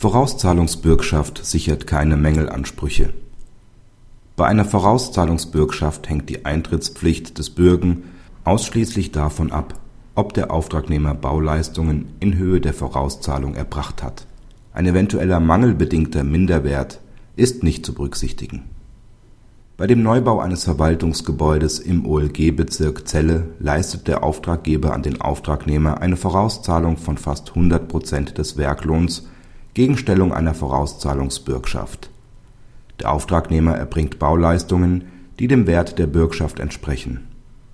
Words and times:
Vorauszahlungsbürgschaft 0.00 1.44
sichert 1.44 1.86
keine 1.86 2.16
Mängelansprüche. 2.16 3.12
Bei 4.34 4.46
einer 4.46 4.64
Vorauszahlungsbürgschaft 4.64 6.08
hängt 6.08 6.30
die 6.30 6.46
Eintrittspflicht 6.46 7.36
des 7.36 7.50
Bürgen 7.50 8.04
ausschließlich 8.44 9.12
davon 9.12 9.52
ab, 9.52 9.74
ob 10.14 10.32
der 10.32 10.52
Auftragnehmer 10.52 11.12
Bauleistungen 11.12 12.14
in 12.18 12.38
Höhe 12.38 12.62
der 12.62 12.72
Vorauszahlung 12.72 13.54
erbracht 13.54 14.02
hat. 14.02 14.24
Ein 14.72 14.86
eventueller 14.86 15.38
mangelbedingter 15.38 16.24
Minderwert 16.24 17.00
ist 17.36 17.62
nicht 17.62 17.84
zu 17.84 17.92
berücksichtigen. 17.92 18.62
Bei 19.76 19.86
dem 19.86 20.02
Neubau 20.02 20.40
eines 20.40 20.64
Verwaltungsgebäudes 20.64 21.78
im 21.78 22.06
OLG-Bezirk 22.06 23.06
Celle 23.06 23.48
leistet 23.58 24.08
der 24.08 24.24
Auftraggeber 24.24 24.94
an 24.94 25.02
den 25.02 25.20
Auftragnehmer 25.20 26.00
eine 26.00 26.16
Vorauszahlung 26.16 26.96
von 26.96 27.18
fast 27.18 27.50
100 27.50 27.86
Prozent 27.86 28.38
des 28.38 28.56
Werklohns 28.56 29.26
gegen 29.74 29.96
Stellung 29.96 30.32
einer 30.32 30.54
Vorauszahlungsbürgschaft. 30.54 32.10
Der 32.98 33.12
Auftragnehmer 33.12 33.76
erbringt 33.76 34.18
Bauleistungen, 34.18 35.04
die 35.38 35.48
dem 35.48 35.66
Wert 35.66 35.98
der 35.98 36.06
Bürgschaft 36.06 36.60
entsprechen. 36.60 37.28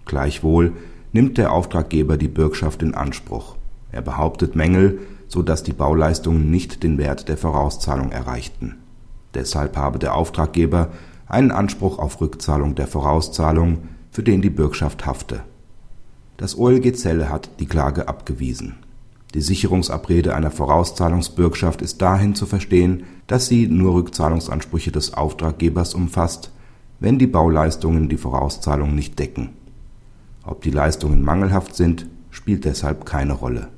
Gleichwohl 0.05 0.73
nimmt 1.13 1.39
der 1.39 1.53
Auftraggeber 1.53 2.17
die 2.17 2.29
Bürgschaft 2.29 2.83
in 2.83 2.95
Anspruch. 2.95 3.57
Er 3.91 4.03
behauptet 4.03 4.55
Mängel, 4.55 5.01
so 5.27 5.43
dass 5.43 5.63
die 5.63 5.73
Bauleistungen 5.73 6.51
nicht 6.51 6.83
den 6.83 6.99
Wert 6.99 7.29
der 7.29 7.37
Vorauszahlung 7.37 8.13
erreichten. 8.13 8.77
Deshalb 9.35 9.77
habe 9.77 9.99
der 9.99 10.15
Auftraggeber 10.15 10.91
einen 11.27 11.51
Anspruch 11.51 11.99
auf 11.99 12.21
Rückzahlung 12.21 12.75
der 12.77 12.87
Vorauszahlung, 12.87 13.79
für 14.13 14.23
den 14.23 14.43
die 14.43 14.51
Bürgschaft 14.51 15.05
hafte. 15.05 15.41
Das 16.37 16.57
OLG 16.57 16.95
Celle 16.95 17.29
hat 17.29 17.51
die 17.59 17.67
Klage 17.67 18.09
abgewiesen 18.09 18.77
die 19.37 19.43
Sicherungsabrede 19.43 20.35
einer 20.35 20.51
Vorauszahlungsbürgschaft 20.51 21.83
ist 21.83 22.01
dahin 22.01 22.35
zu 22.35 22.47
verstehen, 22.47 23.03
dass 23.27 23.49
sie 23.49 23.67
nur 23.67 23.93
Rückzahlungsansprüche 23.93 24.91
des 24.91 25.13
Auftraggebers 25.13 25.93
umfasst, 25.93 26.51
wenn 27.01 27.19
die 27.19 27.27
Bauleistungen 27.27 28.09
die 28.09 28.17
Vorauszahlung 28.17 28.95
nicht 28.95 29.19
decken. 29.19 29.51
Ob 30.43 30.63
die 30.63 30.71
Leistungen 30.71 31.23
mangelhaft 31.23 31.77
sind, 31.77 32.07
spielt 32.31 32.65
deshalb 32.65 33.05
keine 33.05 33.35
Rolle. 33.35 33.69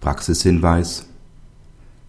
Praxishinweis 0.00 1.06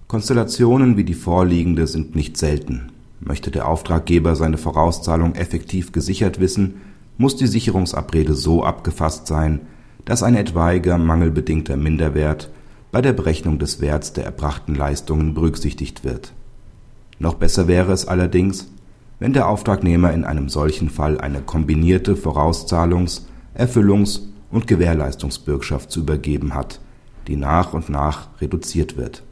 Konstellationen 0.09 0.97
wie 0.97 1.05
die 1.05 1.13
vorliegende 1.13 1.87
sind 1.87 2.15
nicht 2.15 2.35
selten. 2.35 2.91
Möchte 3.21 3.49
der 3.49 3.65
Auftraggeber 3.65 4.35
seine 4.35 4.57
Vorauszahlung 4.57 5.35
effektiv 5.35 5.93
gesichert 5.93 6.41
wissen, 6.41 6.81
muss 7.17 7.37
die 7.37 7.47
Sicherungsabrede 7.47 8.33
so 8.33 8.65
abgefasst 8.65 9.25
sein, 9.27 9.61
dass 10.05 10.23
ein 10.23 10.35
etwaiger 10.35 10.97
mangelbedingter 10.97 11.77
Minderwert 11.77 12.49
bei 12.91 13.01
der 13.01 13.13
Berechnung 13.13 13.59
des 13.59 13.81
Werts 13.81 14.13
der 14.13 14.25
erbrachten 14.25 14.75
Leistungen 14.75 15.33
berücksichtigt 15.33 16.03
wird. 16.03 16.33
Noch 17.19 17.35
besser 17.35 17.67
wäre 17.67 17.91
es 17.91 18.07
allerdings, 18.07 18.71
wenn 19.19 19.33
der 19.33 19.47
Auftragnehmer 19.47 20.11
in 20.13 20.23
einem 20.23 20.49
solchen 20.49 20.89
Fall 20.89 21.19
eine 21.19 21.41
kombinierte 21.41 22.15
Vorauszahlungs 22.15 23.27
Erfüllungs 23.53 24.29
und 24.49 24.67
Gewährleistungsbürgschaft 24.67 25.91
zu 25.91 26.01
übergeben 26.01 26.53
hat, 26.53 26.79
die 27.27 27.35
nach 27.35 27.73
und 27.73 27.89
nach 27.89 28.29
reduziert 28.41 28.97
wird 28.97 29.23